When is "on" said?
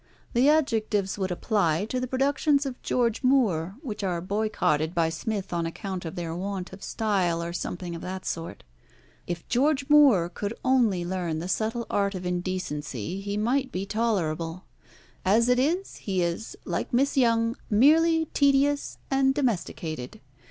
5.53-5.67